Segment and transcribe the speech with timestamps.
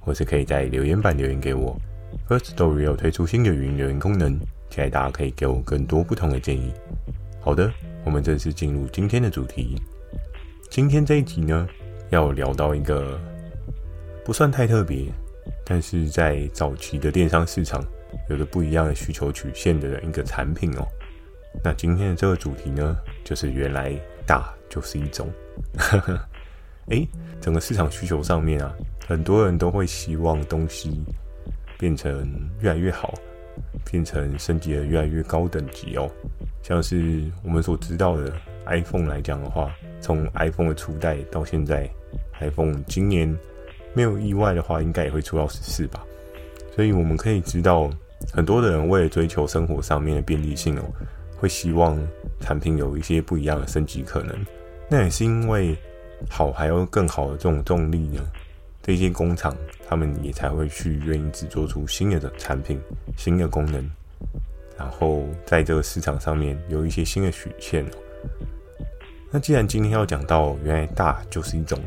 [0.00, 1.78] 或是可以在留言板留言给我。
[2.28, 4.36] First Story 有推出新的语音留言功能，
[4.68, 6.72] 期待大家可以给我更多不同的建议。
[7.40, 7.72] 好的，
[8.04, 9.80] 我们正式进入今天的主题。
[10.68, 11.68] 今天这一集呢，
[12.10, 13.20] 要聊到一个
[14.24, 15.06] 不算太特别，
[15.64, 17.84] 但是在早期的电商市场
[18.28, 20.86] 有着不一样的需求曲线的一个产品哦。
[21.62, 23.92] 那今天的这个主题呢，就是原来
[24.26, 25.28] 大就是一种。
[25.76, 26.20] 呵呵
[26.90, 27.08] 诶，
[27.40, 28.72] 整个市场需求上面啊。
[29.08, 31.02] 很多人都会希望东西
[31.76, 33.12] 变成越来越好，
[33.90, 36.08] 变成升级的越来越高等级哦。
[36.62, 38.32] 像是我们所知道的
[38.66, 41.90] iPhone 来讲的话，从 iPhone 的初代到现在
[42.38, 43.36] ，iPhone 今年
[43.94, 46.04] 没有意外的话，应该也会出到十四吧。
[46.76, 47.90] 所以我们可以知道，
[48.32, 50.84] 很多的人为了追求生活上面的便利性哦，
[51.36, 51.98] 会希望
[52.38, 54.36] 产品有一些不一样的升级可能。
[54.88, 55.76] 那也是因为
[56.28, 58.20] 好还有更好的这种动力呢。
[58.82, 59.54] 这些工厂，
[59.86, 62.80] 他们也才会去愿意制作出新的产品、
[63.16, 63.88] 新的功能，
[64.76, 67.84] 然后在这个市场上面有一些新的曲线。
[69.30, 71.78] 那既然今天要讲到原来大就是一种，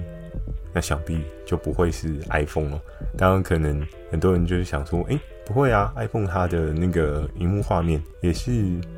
[0.71, 2.79] 那想必就不会是 iPhone 了。
[3.17, 8.51] 当然，可能很多人就是想说，诶，不会啊，iPhone 它的那个荧幕画面也是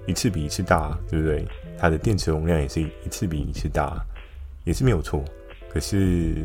[0.05, 1.47] 一次比一次大，对不对？
[1.77, 4.05] 它的电池容量也是一次比一次大，
[4.65, 5.23] 也是没有错。
[5.69, 6.35] 可是。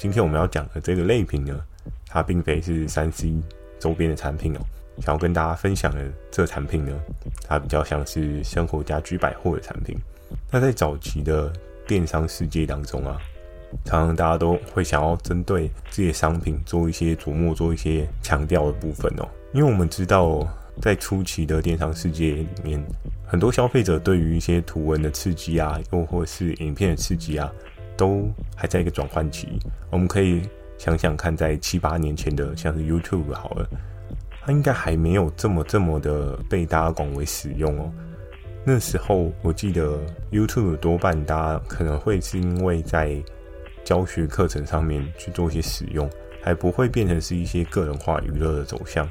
[0.00, 1.60] 今天我们要讲的这个类品呢，
[2.06, 3.34] 它并非是三 C
[3.80, 4.60] 周边的产品哦。
[5.00, 6.92] 想要跟大家分享的这产品呢，
[7.48, 9.98] 它比较像是生活家居百货的产品。
[10.52, 11.52] 那在早期的
[11.84, 13.18] 电商世界当中啊，
[13.84, 19.28] 常常大家都会想要针对这些商品做一些琢磨，做一些强调的部分哦。
[19.52, 20.46] 因为我们知道，
[20.80, 22.82] 在初期的电商世界里面，
[23.26, 27.52] 很多消费者对于一些图文的刺激啊，又或是影片的刺激啊。
[27.96, 29.48] 都还在一个转换期，
[29.90, 30.42] 我们可以
[30.78, 33.68] 想想看，在七八年前的像是 YouTube 好了，
[34.42, 37.92] 它应该还没有这么这么的被大家广为使用哦。
[38.64, 39.98] 那时候我记得
[40.30, 43.20] YouTube 多半大家可能会是因为在
[43.82, 46.08] 教学课程上面去做一些使用，
[46.40, 49.08] 还不会变成是一些个人化娱乐的走向。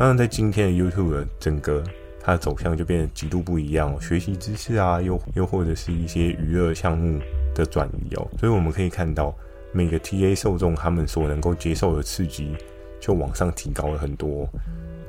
[0.00, 1.84] 当然，在今天的 YouTube 整个
[2.18, 7.20] 它的走向就变得极度不一样，学习知识啊，又又或者是一些娱乐项目。
[7.52, 9.34] 的转移哦，所以我们可以看到
[9.72, 12.56] 每个 TA 受众他们所能够接受的刺激
[13.00, 14.48] 就往上提高了很多。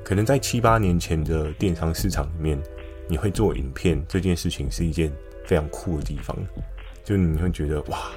[0.03, 2.59] 可能在七八年前的电商市场里面，
[3.07, 5.13] 你会做影片这件事情是一件
[5.45, 6.35] 非常酷的地方，
[7.03, 8.09] 就你会觉得哇，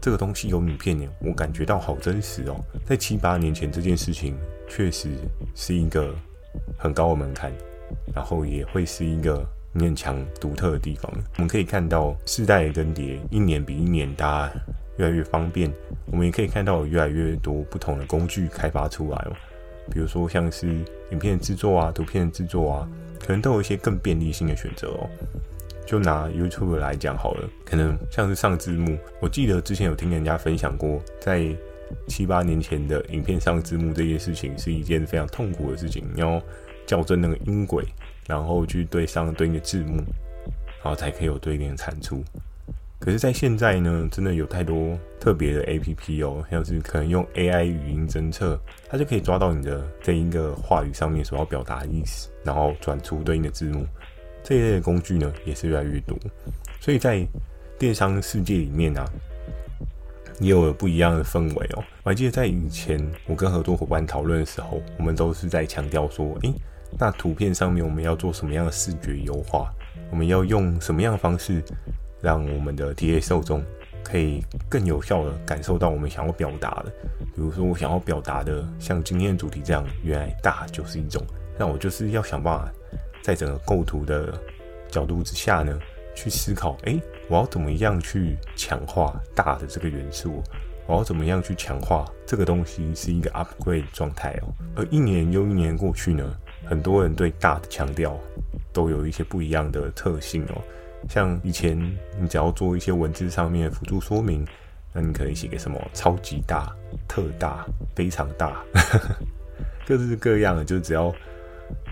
[0.00, 2.56] 这个东西有影片呢，我感觉到好真实哦。
[2.84, 4.36] 在七八年前这件事情
[4.68, 5.10] 确实
[5.54, 6.14] 是一个
[6.78, 7.52] 很高的门槛，
[8.14, 9.44] 然后也会是一个。
[9.76, 14.54] 勉强独特的地方，我们可以看到世代的更迭，一年比一年大家
[14.98, 15.68] 越来越方便。
[16.06, 19.32] 我们也可以看到有越来越多不同的工具开发出来哦，
[19.90, 20.68] 比如说像是
[21.10, 25.10] 影片制作啊、图片制作啊，可能都有一些更便利性的选择哦。
[25.86, 31.48] 就拿 YouTube 来讲好了，可能像是上字幕，我记得之前有听人家分享过，在
[32.08, 36.40] 七八年前的影片上字幕这件事情是一件非常痛苦的事情，你要
[36.86, 37.84] 校正那个音轨。
[38.26, 39.96] 然后去对上对应的字幕，
[40.82, 42.24] 然后才可以有对应的产出。
[42.98, 48.58] 可是，在现在呢，真的有太多特别的 APP 哦，像是可能用 AI 语音侦测，
[48.88, 53.86] 它就可以抓到你的这一个话语上面所要表达的意思，然后转出对应的字幕。
[54.44, 56.16] 这一类的工具呢，也是越来越多。
[56.78, 57.26] 所以在
[57.78, 59.04] 电商世界里面啊，
[60.38, 61.82] 也有了不一样的氛围哦。
[62.04, 66.54] 我还记得在以前我跟合作伙伴讨论的时候，我们都是在强调说，诶。
[66.96, 69.72] 那图片上面我们要做什么样的视觉优化？
[70.12, 71.60] 我们要用什么样的方式，
[72.20, 73.64] 让我们的 TA 受众
[74.04, 76.92] 可以更有效的感受到我们想要表达的？
[77.34, 81.20] 比如说，我想要表达的，像今天的主题这样，原来大就是一种。
[81.58, 82.72] 那我就是要想办法，
[83.24, 84.38] 在整个构图的
[84.90, 85.78] 角度之下呢，
[86.14, 90.42] 去思考，诶，我要怎么样去强化大的这个元素？
[90.86, 94.52] 我要怎么样去强化这个东西是一个 upgrade 状态哦？
[94.76, 96.36] 而一年又一年过去呢？
[96.66, 98.14] 很多人对大的强调
[98.74, 100.60] 都有一些不一样的特性哦，
[101.08, 101.78] 像以前
[102.20, 104.46] 你只要做一些文字上面辅助说明，
[104.92, 106.70] 那你可以写个什么超级大、
[107.08, 107.64] 特大、
[107.96, 108.62] 非常大，
[109.88, 111.10] 各式各样的，就只要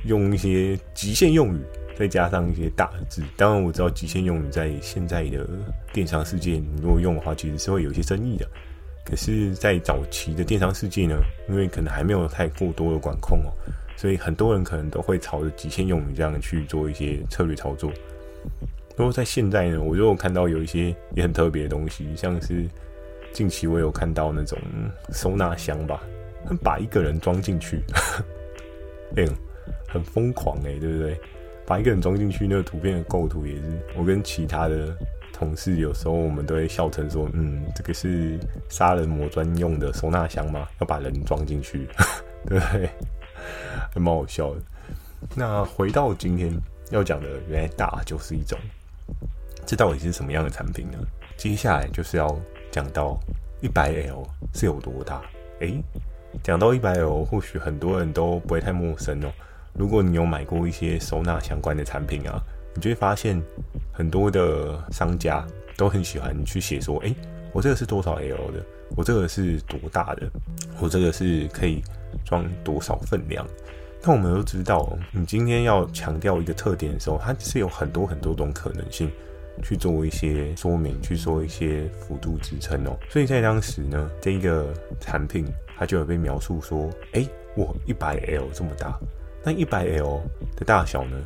[0.05, 1.61] 用一些极限用语，
[1.97, 3.23] 再加上一些大字。
[3.37, 5.47] 当然我知道极限用语在现在的
[5.93, 8.47] 电商世界，你如果用的话，其实是会有一些争议的。
[9.05, 11.17] 可是，在早期的电商世界呢，
[11.49, 13.51] 因为可能还没有太过多的管控哦，
[13.97, 17.93] 所以很多人可能都会朝着极限用语这样去做一些策略操作。
[18.95, 22.65] 不过在现在呢，我就看到有一些也很特别的东西，像是
[23.33, 24.57] 近期我有看到那种
[25.13, 26.01] 收纳箱吧，
[26.63, 27.83] 把一个人装进去，
[29.17, 29.29] 哎、欸，
[29.89, 31.21] 很疯狂哎、对不对？
[31.67, 33.63] 把一个人装进去，那个图片的构图也是，
[33.97, 34.97] 我跟其他的。
[35.33, 38.39] 同事有时候我们都会笑称说：“嗯，这个是
[38.69, 40.69] 杀人魔专用的收纳箱吗？
[40.79, 41.89] 要把人装进去，
[42.47, 42.89] 对不对？
[43.93, 44.61] 还蛮好笑的。”
[45.35, 46.55] 那回到今天
[46.91, 48.57] 要讲的，原来大就是一种，
[49.67, 50.99] 这到底是什么样的产品呢？
[51.37, 52.39] 接下来就是要
[52.71, 53.19] 讲到
[53.61, 54.23] 一百 L
[54.55, 55.23] 是有多大？
[55.61, 55.83] 诶，
[56.45, 59.33] 讲到一百 L，或许很多人都不会太陌生哦。
[59.75, 62.43] 如果你有买过一些收纳相关的产品啊。
[62.75, 63.39] 你就会发现，
[63.93, 65.47] 很多的商家
[65.77, 67.15] 都很喜欢去写说：“诶，
[67.53, 68.65] 我这个是多少 L 的？
[68.97, 70.27] 我这个是多大的？
[70.81, 71.83] 我这个是可以
[72.25, 73.47] 装多少分量？”
[74.03, 79.11] 那我们都知道，你今天要强调一个特点的时候，它是有很多很多种可能性
[79.63, 82.97] 去做一些说明，去做一些辅助支撑哦。
[83.11, 85.45] 所以在当时呢，这一个产品
[85.77, 88.99] 它就有被描述说：“诶，我一百 L 这么大，
[89.45, 90.21] 那一百 L
[90.57, 91.17] 的大小呢？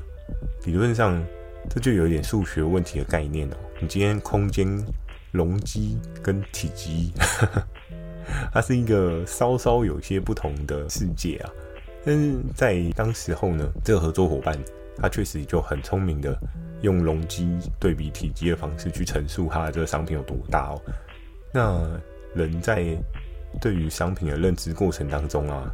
[0.65, 1.23] 理论上。”
[1.69, 3.57] 这就有一点数学问题的概念哦。
[3.81, 4.69] 你今天空间
[5.33, 7.13] 容积跟体积，
[8.55, 11.51] 它是一个稍稍有些不同的世界啊。
[12.05, 14.57] 但是在当时候呢，这个合作伙伴
[14.97, 16.39] 他确实就很聪明的
[16.83, 20.81] 用容积对比体积的方式去陈述他的这个商品有多大哦。
[21.53, 22.01] 那
[22.33, 22.97] 人在
[23.61, 25.69] 对于商品的认知过程当中啊，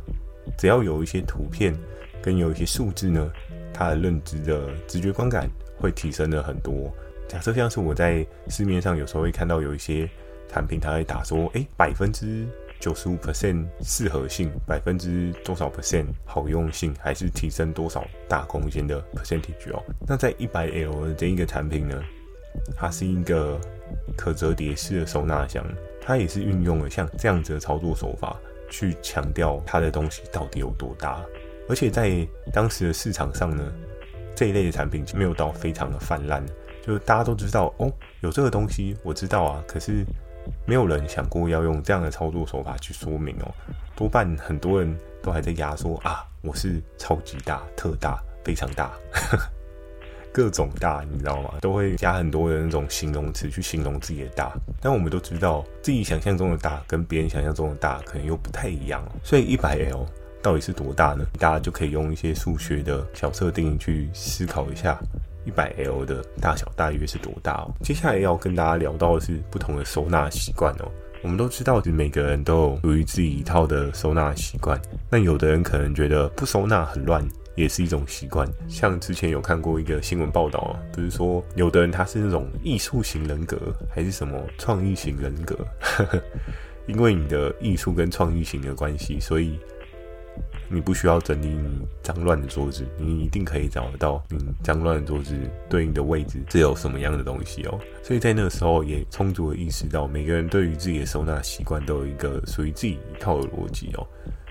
[0.57, 1.77] 只要有一些图片
[2.23, 3.31] 跟有一些数字呢，
[3.75, 5.51] 他的认知的直觉观感。
[5.83, 6.89] 会提升了很多。
[7.27, 10.09] 假设像是我在市面上有时候会看到有一些
[10.49, 12.47] 产品，它会打说，诶，百分之
[12.79, 19.83] 九十五 percent 适合性，百分之多少 percent 好用性，还是提升多少大空间的 percentage 哦。
[20.07, 22.01] 那在一百 L 的这一个产品呢，
[22.77, 23.61] 它是一个
[24.17, 25.67] 可折叠式的收纳箱，
[26.01, 28.39] 它也是运用了像这样子的操作手法，
[28.71, 31.21] 去强调它的东西到底有多大，
[31.69, 33.73] 而且在当时的市场上呢。
[34.35, 36.43] 这一类的产品没有到非常的泛滥，
[36.85, 37.93] 就是大家都知道哦，
[38.23, 40.07] 有这个东西我知道啊，可是
[40.67, 43.55] 没有人想过要用这样的操作手法去说明哦。
[43.95, 48.91] 多半很多人都还在压说啊，我是超级大、特大、非常大，
[50.33, 51.53] 各种大，你知道吗？
[51.61, 54.51] 都会加很多的那种形容词去形容自己的大。
[54.81, 60.07] 但我们都知道，自己想象中的大跟别人想象中的大可能又不太一样，所以一百 L。
[60.43, 61.25] 到底是多大呢？
[61.39, 64.99] 大家就可以用一些数学的小设定去思考一下，
[65.45, 67.73] 一百 L 的大小大约是多大哦。
[67.83, 70.91] 接下来要跟大家聊到的是不同的收纳习惯哦。
[71.23, 74.81] 我们都知道，每个人都有属于自己一套的收纳习惯。
[75.09, 77.25] 那有的人可能觉得不收纳很乱，
[77.55, 78.45] 也是一种习惯。
[78.69, 83.57] 像之前有看过一个新闻报道啊，不是说有的人他是那种艺术型人格，
[83.95, 85.57] 还是什么创意型人格？
[86.89, 89.57] 因为你的艺术跟创意型的关系，所以。
[90.73, 95.37] 你不需要整理你脏乱的桌子，你一定可以找得到你脏乱的桌子
[95.69, 97.79] 对应的位置是有什么样的东西哦。
[98.03, 104.07] 所以在那个时候也充足的意识到，每个人对于自己的收纳习惯都有一个属于自己一套的逻辑哦。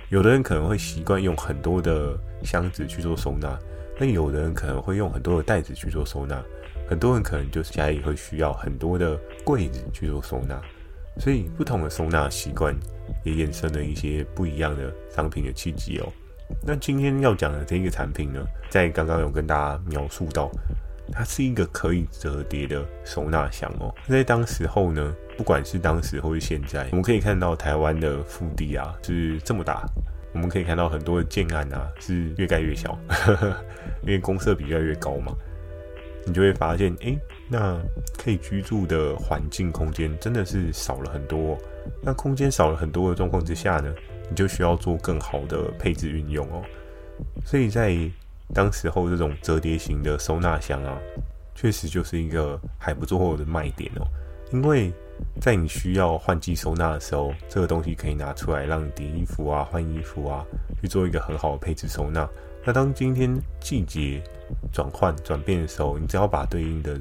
[0.10, 3.58] 有的人可能会习惯用很多的箱子去做收纳，
[3.98, 6.40] 那有的人可能会用很多的袋子去做收纳，
[6.88, 10.62] 很多人可能就是家里会需要很多的柜子去做收纳。
[11.18, 12.76] 所以不同的收纳习惯
[13.24, 16.08] 也衍生了一些不一样的商品的契机哦。
[16.66, 20.52] 那今天要讲的这个产品呢，在刚刚有跟大家描述到，
[21.12, 23.94] 它是一个可以折叠的收纳箱哦。
[24.08, 29.86] 在当时候呢，不管是当时或是现在，我们可以看到台湾的腹地啊是这么大，
[30.34, 32.98] 我们可以看到很多的建案啊是越盖越小，
[34.04, 35.34] 因为公设比越来越高嘛。
[36.26, 37.18] 你就会发现，诶，
[37.52, 37.78] 那
[38.18, 41.58] 可以居住的环境空间真的是少了很多。
[42.02, 43.94] 那空间少了很多的状况之下呢，
[44.30, 46.64] 你就需要做更好的配置运用哦。
[47.46, 47.94] 所以在
[48.54, 50.98] 当时候这种折叠型的收纳箱啊，
[51.54, 54.08] 确实就是一个还不错的卖点哦。
[54.54, 54.92] 因为
[55.42, 60.46] 在你需要换季收纳的时候，这个东西可以拿出来让你叠衣服啊、换衣服啊，
[60.82, 62.30] 去做一个很好的配置收纳。
[62.64, 64.22] 那当今天季节
[64.72, 67.00] 转换转变的时候，你只要把对应的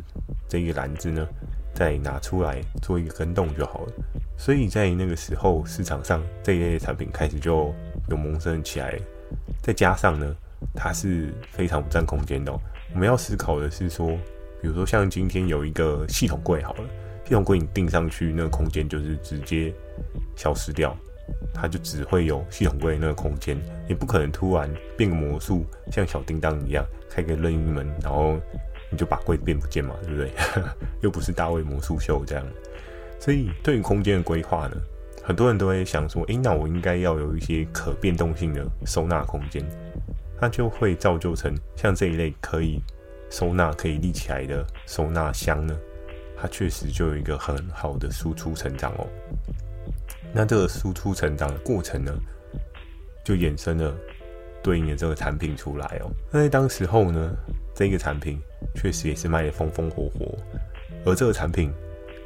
[0.49, 1.27] 这个篮子呢，
[1.75, 3.93] 再拿出来做一个更动就好了。
[4.39, 7.75] 所以在那个时候，市场上这一类产品开始就
[8.09, 8.99] 有萌生起来。
[9.63, 10.35] 再加上呢，
[10.75, 12.59] 它是非常不占空间的哦。
[12.95, 14.09] 我们要思考的是说，
[14.63, 16.85] 比如说像今天有一个系统柜好了，
[17.27, 19.73] 系统柜你钉上去，那个空间就是直接
[20.37, 20.97] 消失掉，
[21.53, 23.57] 它就只会有系统柜那个空间，
[23.89, 28.39] 你不可能突然变个魔术，像小叮当一样开个任意门，然后
[28.91, 30.31] 你就把柜子变不见嘛，对不对？
[31.03, 32.45] 又不是大卫魔术秀这样。
[33.19, 34.77] 所以对于空间的规划呢，
[35.23, 39.65] 很多人都会想说，诶，那我应该要有一些可变动性的收纳空间。
[40.41, 42.81] 它就会造就成像这一类可以
[43.29, 45.77] 收纳、可以立起来的收纳箱呢，
[46.35, 49.07] 它确实就有一个很好的输出成长哦。
[50.33, 52.13] 那这个输出成长的过程呢，
[53.25, 53.95] 就衍生了
[54.63, 56.11] 对应的这个产品出来哦。
[56.31, 57.33] 那在当时候呢，
[57.75, 58.41] 这个产品
[58.75, 60.35] 确实也是卖的风风火火，
[61.05, 61.73] 而这个产品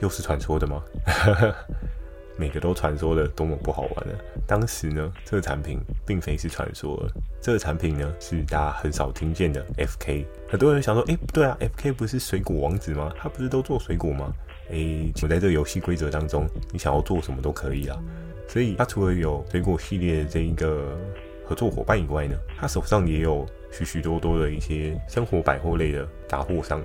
[0.01, 0.83] 又是传说的吗？
[2.37, 4.13] 每个都传说的多么不好玩呢？
[4.45, 7.09] 当时呢，这个产品并非是传说，
[7.41, 10.27] 这个产品呢是大家很少听见的 FK。
[10.49, 13.13] 很多人想说，哎，不对啊，FK 不是水果王子吗？
[13.17, 14.33] 他不是都做水果吗？
[14.71, 17.99] 诶，请在这个游戏规则当中，你想要做什么都可以啊。
[18.49, 20.99] 所以，他除了有水果系列的这一个
[21.47, 26.81] 合作伙伴以外呢，他手上也有许许多多的一些生活百货类的杂货商，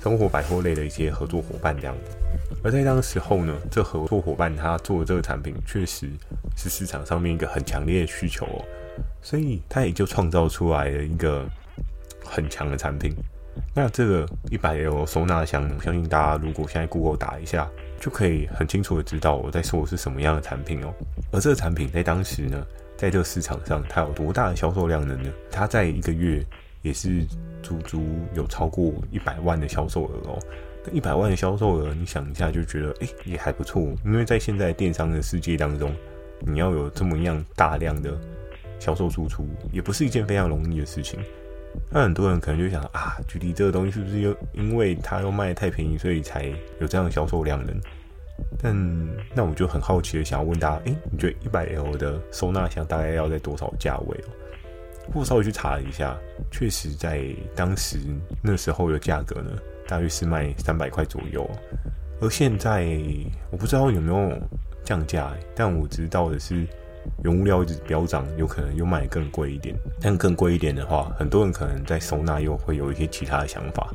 [0.00, 2.16] 生活百货类的一些合作伙伴这样子。
[2.62, 6.08] 而在当时候呢，这合作伙伴他做的这个产品，确实
[6.56, 8.64] 是市场上面一个很强烈的需求哦，
[9.22, 11.46] 所以他也就创造出来了一个
[12.24, 13.14] 很强的产品。
[13.74, 17.68] 那这个一百 L 收纳箱，我相信大家如果现在 Google 打一下，
[18.00, 20.92] 就可以很清楚的知道我在说的是什么样的产品哦。
[21.30, 25.14] 而这个产品在当时呢，在这个市场上，它有多大的销售量呢？
[25.50, 26.42] 它在一个月
[26.82, 27.26] 也是
[27.62, 28.02] 足足
[28.34, 30.38] 有超过一百万的销售额哦。
[30.84, 33.82] 那一百万的销售额，你想一下就觉得，哎、也还不错。
[34.04, 35.94] 因为在现在电商的世界当中，
[36.40, 38.18] 你要有这么样大量的
[38.78, 41.20] 销售输出，也不是一件非常容易的事情。
[41.90, 46.44] 那很多人可能就想啊，具体这个东西是不是又因为它又卖得太便宜，所以才
[46.80, 47.72] 有这样的销售量呢？
[48.58, 48.74] 但
[49.34, 54.28] 那我就很好奇的想要问大家，哎、欸，你觉得一百 L 的收纳箱大概要在多少价位哦？
[55.14, 56.16] 我稍微去查了一下，
[56.50, 57.98] 确实在当时
[58.42, 59.50] 那时候的价格呢。
[59.88, 61.48] 大约是卖三百块左右，
[62.20, 62.98] 而现在
[63.52, 64.36] 我不知道有没有
[64.82, 66.66] 降价，但我知道的是
[67.24, 69.74] 原物料一直飙涨，有可能又卖更贵一点。
[70.00, 73.92] 但更贵一点的话，很多人可能在收纳又会有一些其他的想法，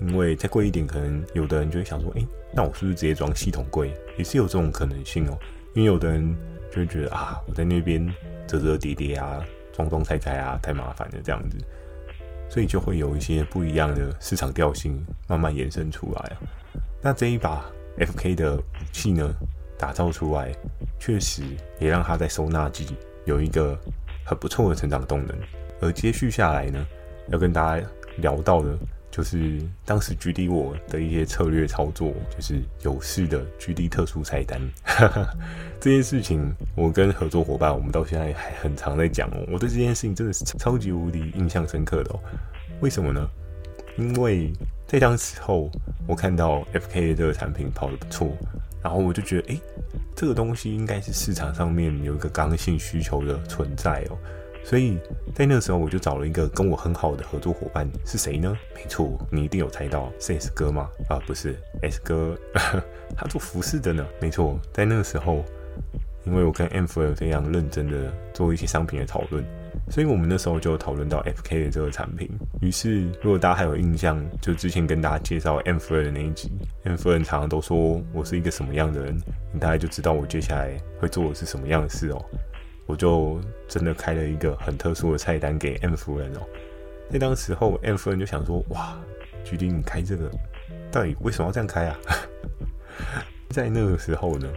[0.00, 3.92] 因为再贵一点，可能有的人就会想说，诶，那我是不是直接装系统柜？
[4.18, 5.38] 也是有这种可能性哦。
[5.74, 6.36] 因为有的人
[6.70, 8.06] 就会觉得啊，我在那边
[8.46, 9.42] 折折叠叠啊，
[9.72, 11.56] 装装拆拆啊，太麻烦了这样子。
[12.50, 16.36] 所以就会有一些不一样的市场调性慢慢延伸出来。
[17.00, 17.64] 那这一把
[17.96, 19.34] FK 的武器呢，
[19.82, 20.54] 打造出来，
[21.00, 21.42] 确实
[21.80, 23.76] 也让它在收纳机有一个
[24.24, 25.36] 很不错的成长动能。
[25.80, 26.86] 而接续下来呢，
[27.30, 27.84] 要跟大家
[28.18, 28.78] 聊到的，
[29.10, 34.60] 就是当时 GD 我的一些策略操作，就是有事的 GD 特殊菜单。
[35.80, 39.44] 这件事情，我跟合作伙伴，我们到现在还很常在讲哦。
[39.50, 42.20] 我对这件事情真的是超级无敌印象深刻的哦。
[42.80, 43.28] 为什么呢？
[43.96, 44.52] 因为
[44.86, 45.70] 在当时候，
[46.06, 48.30] 我看到 FK 的这个产品跑得不错，
[48.82, 49.60] 然后我就觉得，诶，
[50.14, 54.18] 这个东西应该是市场上面有一个刚性需求的存在哦。
[54.64, 54.98] 所以
[55.34, 58.56] 在那个时候，我就找了一个跟我很好的合作伙伴，是谁呢？
[58.74, 60.88] 没错，你一定有猜到，是 S 哥吗？
[61.08, 62.36] 啊，不是，S 哥，
[63.16, 64.06] 他做服饰的呢。
[64.20, 65.44] 没错，在那个时候。
[66.24, 69.44] 因为我跟 M 夫人非常认真的做一些商品的讨论，
[69.90, 72.30] 所以我们那时候就讨论到 FK 的这个产品。
[72.60, 76.50] 于是，如果大家还有印象，就之前跟大家介绍 M 夫人的那一集
[76.84, 79.16] ，M 夫人常常都说我是一个什么样的人，
[79.52, 82.24] 你大概就知道我接下来会做的是什么样的事哦。
[82.86, 86.40] 我就真的开了一个很特殊的菜单给 M 夫人哦。
[87.10, 88.98] 在当时候 M 夫人就想说：哇，
[89.44, 90.30] 决定你开这个，
[90.90, 91.98] 到底为什么要这样开啊？
[93.50, 94.48] 在那个时候呢？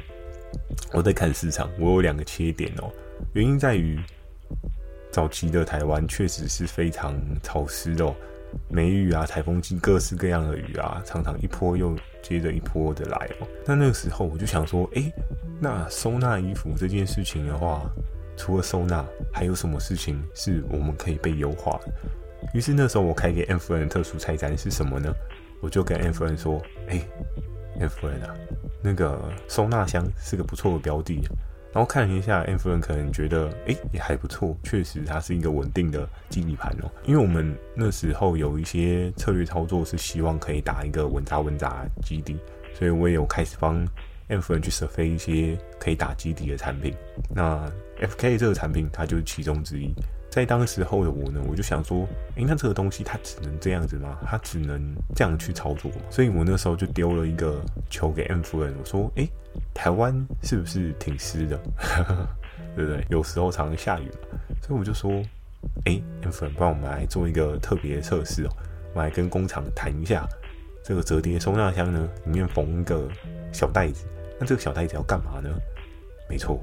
[0.94, 2.90] 我在看市场，我有两个切点哦。
[3.34, 4.00] 原因在于，
[5.16, 8.14] 早期的台湾确实是非常潮湿的哦，
[8.68, 13.48] 梅雨啊、台风季，各式各样的雨啊，常常一波又接着一波的来哦。
[13.66, 15.10] 那那个时候我就想说，诶，
[15.58, 17.90] 那收纳衣服这件事情的话，
[18.36, 21.80] 除了收纳，还有什么事情是我们可以被优化？
[22.54, 25.16] 于是那时候我开给 M 夫人的特殊菜单是什么呢？
[25.62, 27.02] 我就跟 M 夫人说，诶。
[27.80, 28.36] M 夫人啊，
[28.82, 31.22] 那个收纳箱是个不错的标的。
[31.76, 34.56] 然后看了一下，M 夫人可能觉得，哎，也还不错。
[34.64, 36.90] 确实，它是一个稳定的基底盘哦。
[37.04, 42.38] 因为我们那时候有一些策略操作，是希望可以打一个稳扎稳打基底，
[42.74, 43.86] 所以我也有开始帮
[44.30, 46.96] M 夫人去设飞一些可以打基底的产品。
[47.30, 49.94] 那 FK 这个产品，它就是其中之一。
[50.30, 54.18] 在当时候的我呢，我就想说，诶，那这个东西它只能这样子吗？
[54.26, 54.82] 它只能
[55.14, 55.92] 这样去操作？
[56.10, 59.30] 所以我那时候就丢了一个球给 M 夫人，我说，诶，
[59.74, 61.58] 台湾是不是挺湿的？
[62.76, 63.06] 对不对？
[63.10, 65.12] 有时候常常下雨嘛，所以我就说，
[65.86, 68.50] 诶，M 夫人，帮我们来做一个特别测试哦，
[68.94, 70.28] 我们来跟工厂谈一下，
[70.84, 73.08] 这个折叠收纳箱呢，里面缝一个
[73.54, 74.06] 小袋子，
[74.40, 75.50] 那这个小袋子要干嘛呢？
[76.30, 76.60] 没错，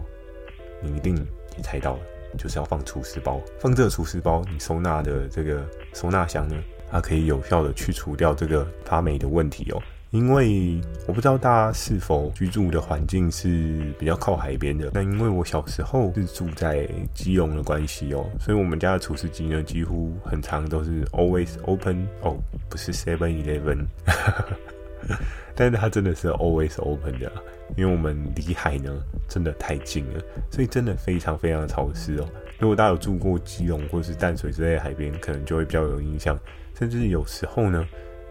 [0.82, 1.16] 你一定
[1.56, 2.00] 也猜到了。
[2.38, 6.56] 就是要放除湿包，放这个除湿包，你收纳的这个收纳箱呢，
[6.90, 9.82] 它可以有效的去除掉这个发霉的问题哦。
[10.12, 22.36] 因为我不知道大家是否居住的环境是比较靠海边的，那因为我小时候是住在基隆的关系哦，所以我们家的厨师机呢，几乎很长都是 always open 哦，
[22.68, 23.86] 不是 Seven Eleven。
[25.56, 27.32] 但是它真的是 always open 的，
[27.74, 28.94] 因为我们离海呢
[29.26, 32.28] 真的太近了，所以真的非常非常的潮湿哦。
[32.58, 36.38] 如果大家有住过基隆或是淡水之类的海边，可能就会比较有印象。
[36.78, 37.86] 甚至有时候呢，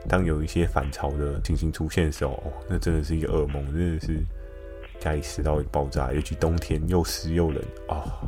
[0.07, 4.19] 当有一些反潮的情形出现的时候，哦，那真的是一个噩梦，真的是
[4.99, 8.27] 家里湿到爆炸，尤其冬天又湿又冷啊，哦，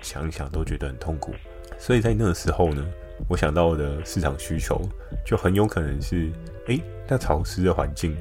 [0.00, 1.32] 想一想都觉得很痛苦。
[1.78, 2.84] 所以在那个时候呢，
[3.28, 4.80] 我想到的市场需求
[5.24, 6.30] 就很有可能是，
[6.66, 8.16] 诶，那潮湿的环境。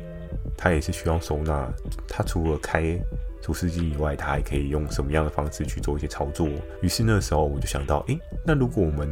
[0.58, 1.72] 它也是需要收纳，
[2.08, 3.00] 它除了开
[3.42, 6.50] 除湿机以外，它还可以用什么样的方式去做一些操作？
[6.82, 9.08] 于是那时候我就想到，诶，那如果我们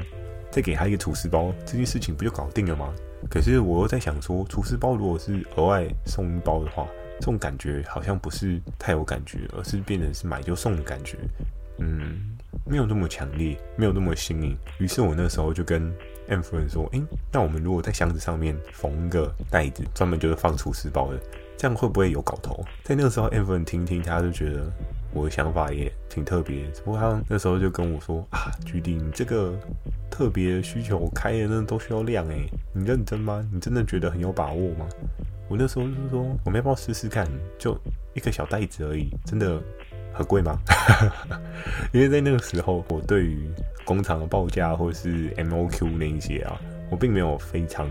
[0.50, 2.92] 再给他一个除湿包，这件事情不就搞定了吗？
[3.30, 6.88] 可是我又在想说，厨师包如果是额外送一包的话，
[7.20, 11.18] 这种感觉好像不是太有感觉，而是变成是买就送的感觉，
[11.80, 14.58] 嗯，没有那么强烈，没有那么新颖。
[14.80, 15.94] 于是我那时候就跟
[16.28, 17.02] M 夫人说：“诶、
[17.32, 21.20] 那我们如果在箱子上面缝一个袋子，专门就是放厨师包的，
[21.58, 24.72] 这样会不会有搞头？”在那个时候，M 夫人听听，他就觉得
[25.16, 26.70] 我的想法也挺特别。
[26.74, 29.58] 只不过他那时候就跟我说：“啊居弟你这个
[30.12, 33.44] 特别需求，开的那都需要量诶，你认真吗？
[33.52, 34.86] 你真的觉得很有把握吗？”
[35.48, 37.28] 我那时候就是说：“我们要不要试试看？
[37.58, 37.78] 就
[38.14, 39.62] 一个小袋子而已，真的
[40.14, 40.60] 很贵吗？”
[41.94, 43.50] 因为在那个时候，我对于
[43.86, 47.90] 工厂的报价或者是 MOQ 那一些啊，我并没有非常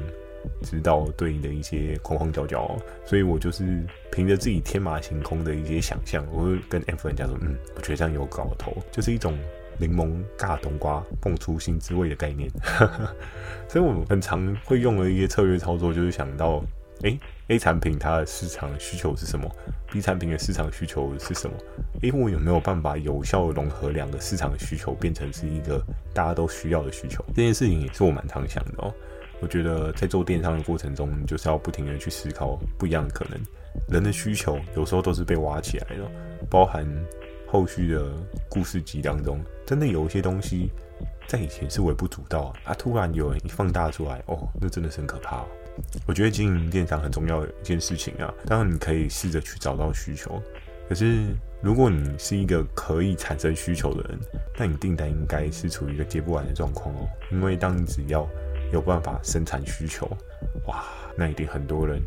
[0.62, 9.37] 知道对应的一些框框角角，所以我就是凭着自己天马行空的一些想象，我会跟 M 夫人讲说，嗯，我觉得这样有搞头，就是一种
[9.78, 12.50] 柠檬尬冬瓜蹦出新滋味的概念。
[13.68, 16.62] 所以我很常会用的一些策略操作，就是想到，
[17.02, 17.18] 诶。
[17.48, 19.46] A 产品它的市场需求是什么
[19.92, 21.54] ？B 产品的市场需求是什么？
[22.00, 25.78] 诶，我有没有办法有效的融合两个市场的需求，变成是一个
[26.14, 27.22] 大家都需要的需求？
[27.37, 28.94] 这件事情也是我蛮常想的哦。
[29.40, 33.40] 我觉得在做电商的过程中，就是要不停的去思考不一样的可能。
[33.88, 36.11] 人的需求有时候都是被挖起来的，
[36.49, 36.87] 包含
[37.47, 38.12] 后续的
[38.49, 40.70] 故事集当中，真的有一些东西
[41.27, 45.44] 在以前是微不足道啊，突然有人一放大出来，哦，那真的是很可怕。
[46.07, 50.40] 我觉得经营电商很重要的一件事情啊，当然你可以试着去找到需求，
[50.88, 54.18] 可是如果你是一个可以产生需求的人，
[54.57, 57.09] 那你订单应该是处于一个接不完的状况哦。
[57.33, 58.25] 因为当你只要
[58.72, 60.07] 有办法生产需求，
[60.66, 60.85] 哇，
[61.16, 62.03] 那一定很多人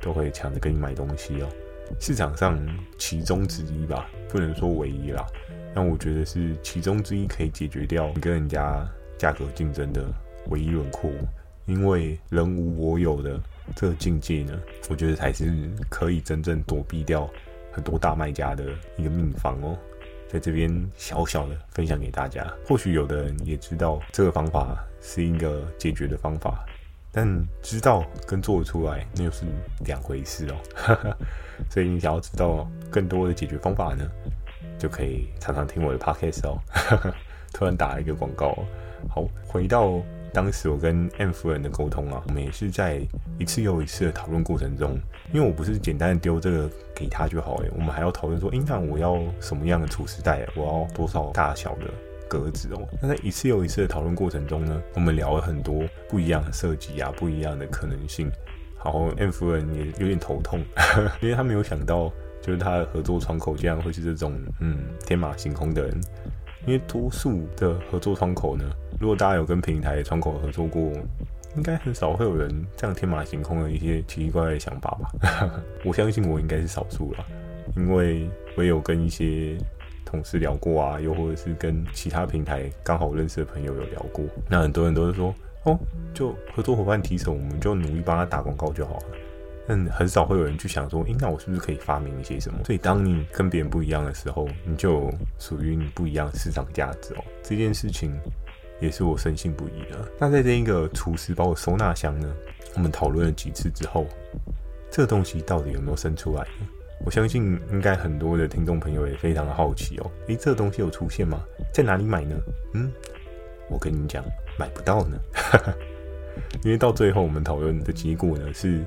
[0.00, 1.48] 都会抢着跟你买东西哦。
[1.98, 2.58] 市场上
[2.98, 5.26] 其中之一吧，不能说唯一啦，
[5.74, 8.86] 但我觉得是其中之一可以解决掉你跟人家
[9.18, 10.04] 价格竞争的
[10.50, 11.10] 唯一轮廓。
[11.66, 13.40] 因为人无我有的
[13.76, 15.52] 这个境界呢，我觉得才是
[15.88, 17.30] 可以真正躲避掉
[17.70, 18.64] 很多大卖家的
[18.96, 19.78] 一个秘方哦。
[20.32, 26.64] 在这边小小的分享给大家，或许有的人也知道这个方法是一个解决的方法，
[27.10, 27.26] 但
[27.60, 29.44] 知道跟做出来那又是
[29.84, 31.16] 两回事哦。
[31.68, 34.08] 所以你想要知道更多的解决方法呢，
[34.78, 36.58] 就可以常常听我的 podcast 哦。
[37.52, 38.56] 突然打了一个广告，
[39.08, 40.00] 好，回到。
[40.32, 43.00] 当时我跟 M 夫人的沟通啊，我们也是在
[43.38, 44.98] 一次又一次的讨论过程中，
[45.32, 50.46] 因为我不是简单的丢这个给他就好诶，我们还要讨论说，诶，那我要什么样的除湿袋？
[50.54, 51.86] 我要多少大小的
[52.28, 52.88] 格子哦？
[53.02, 58.30] 那在一次又一次的讨论过程中呢，我们聊了很多不一样的设计啊，不一样的可能性。
[58.76, 60.64] 好，M 夫人也有点头痛，
[61.20, 66.00] 因为他没有想到，就是他的合作窗口竟然会是这种嗯天马行空的人。
[66.66, 68.64] 因为多数的合作窗口呢，
[69.00, 70.92] 如果大家有跟平台窗口合作过，
[71.56, 75.62] 应该很少会有人这样天马行空的一些奇奇怪怪的想法吧？
[75.84, 77.24] 我相信我应该是少数了，
[77.76, 79.56] 因为我有跟一些
[80.04, 85.78] 同事聊过啊，又或者是跟其他平台刚好认识的朋友有聊过，那很多人都是说，哦，
[86.14, 89.04] 就合作伙伴提成，我们就努力帮他打广告就好了。
[89.70, 92.58] 但很少会有人去想说，诶，那我是不是可以发明一些什么？
[92.64, 97.22] 所以当你跟别人不一样的时候，你就属于你不一样市场价值哦。
[97.40, 98.12] 这件事情
[98.80, 100.10] 也是我深信不疑的。
[100.18, 102.34] 那在这一个厨师包括收纳箱呢，
[102.74, 104.08] 我们讨论了几次之后，
[104.90, 106.66] 这个东西到底有没有生出来呢？
[107.06, 110.10] 我相信应该很多的听众朋友也非常的好奇哦。
[110.26, 111.44] 诶，这个东西有出现吗？
[111.72, 112.34] 在哪里买呢？
[112.74, 112.90] 嗯，
[113.68, 114.24] 我跟你讲，
[114.58, 115.16] 买不到呢。
[116.64, 118.84] 因为到最后我们讨论的结果呢，是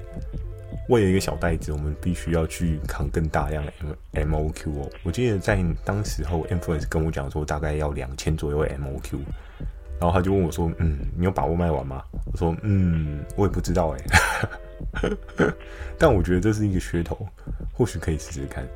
[0.89, 3.73] 为了一个小袋子，我们必须要去扛更大量的
[4.11, 4.89] M M O Q 哦。
[5.03, 9.19] 我记得在当时候，Influence 跟我讲说大概要两千左右 M O Q，
[9.99, 15.09] 然后他就问我说：“嗯，你有把握卖完吗？”我说：“嗯，我也不知道哎。
[15.97, 17.25] ”但我觉得这是一个噱头，
[17.73, 18.67] 或许可以试试看。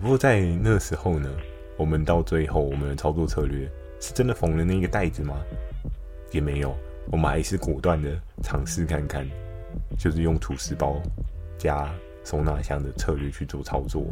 [0.00, 1.30] 不过在那时候呢，
[1.76, 5.36] 我们到最后我们的操作策略是真的缝了那个袋子吗？
[6.30, 6.74] 也没有。
[7.10, 9.26] 我们还是果断的尝试看看，
[9.98, 11.00] 就是用吐司包
[11.56, 11.92] 加
[12.24, 14.04] 收纳箱的策略去做操作。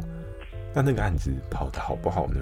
[0.73, 2.39] 那那个案子跑得好不好呢？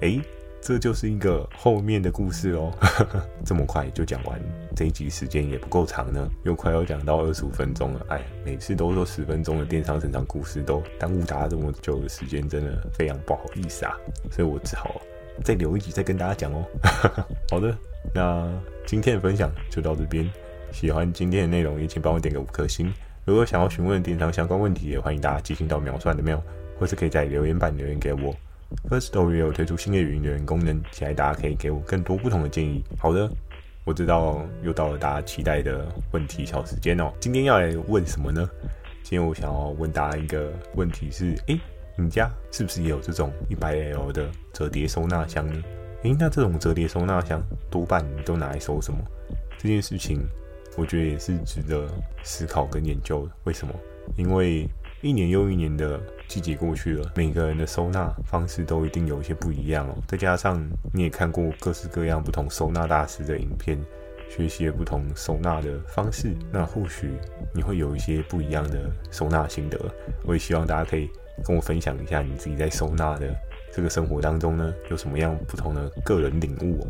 [0.00, 0.20] 诶，
[0.60, 2.70] 这就是一个后面的故事哦。
[3.44, 4.40] 这么快就讲完，
[4.76, 8.06] 这一集时间也不够长呢，又快要讲到二十五分钟了。
[8.08, 13.96] 哎，每次都说十分钟的电商成长故事，都耽误大家这么久的时间，真的非常不好意思啊。
[14.30, 15.00] 所以我只好
[15.42, 16.64] 再留一集再跟大家讲哦。
[17.50, 17.74] 好的。
[18.14, 18.48] 那
[18.86, 20.30] 今天的分享就到这边，
[20.72, 22.92] 喜欢今天的内容也请帮我点个五颗星。
[23.24, 26.40] 如果想要询问电商相关问题，也欢迎大家寄信到秒算的 mail，
[26.78, 28.34] 或是可以在留言板留言给我。
[28.88, 32.82] Firstory 有推出新的语音留言功能，期待大家可以给我更多不同的建议。
[32.98, 33.30] 好的，
[33.84, 37.12] 我知道又到了大家期待的问题小时间哦。
[37.18, 38.48] 今天要来问什么呢？
[39.02, 41.58] 今天我想要问大家一个问题是：诶，
[41.96, 45.62] 你家是不是也有这种一百 L 的折叠收纳箱呢？
[46.02, 48.98] 诶，那这种折叠收纳箱多半你都拿来收什么？
[49.58, 50.20] 这件事情
[50.78, 51.88] 我觉得也是值得
[52.22, 53.32] 思考跟研究的。
[53.44, 53.74] 为什么？
[54.16, 54.66] 因为
[55.02, 59.94] 一年又一年的季节过去了，每个人的收纳方式都一定有一些不一样哦。
[60.06, 63.76] 再加上你也看过各式各样不同收纳大师的影片，
[64.30, 67.10] 学习了不同收纳的方式，那或许
[67.52, 69.78] 你会有一些不一样的收纳心得。
[70.24, 71.10] 我也希望大家可以
[71.44, 73.34] 跟我分享一下你自己在收纳的。
[73.70, 76.86] 这个生活当中呢，有什么样不同的个人领悟哦？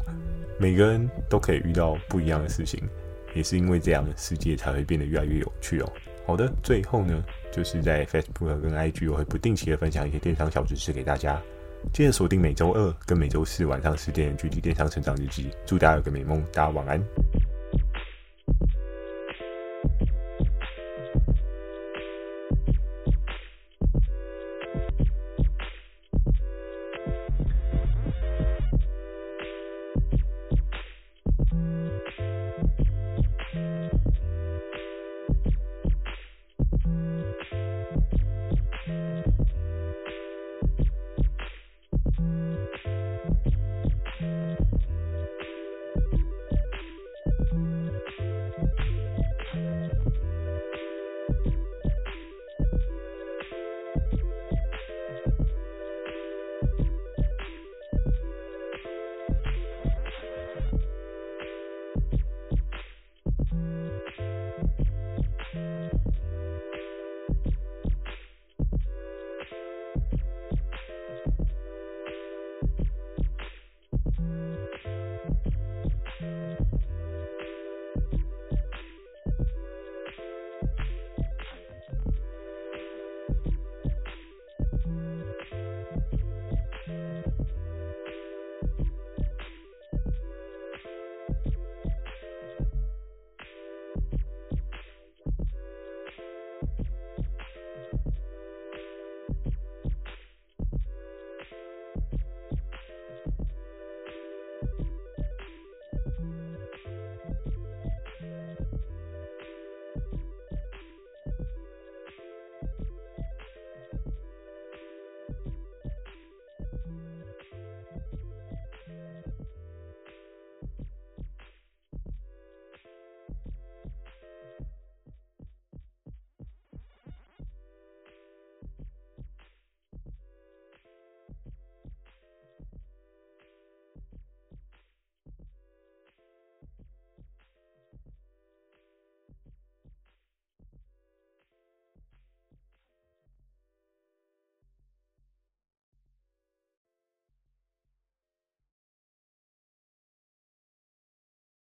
[0.59, 2.81] 每个人都可以遇到不一样的事情，
[3.35, 5.93] 也是因为这样，世界才会变得越来越有趣哦。
[6.27, 11.41] 好的，最后呢，就是在 Facebook 跟 IG 我会不定期的分享一些电商小知识给大家。
[11.93, 17.01] 记得锁定每周二跟每周四晚上十点的《GD 电商成长日记》，祝大家有个美梦，大家晚安。